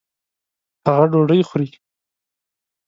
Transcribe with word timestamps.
هغه 0.87 1.05
ډوډۍ 1.11 1.41
خوري 1.49 1.69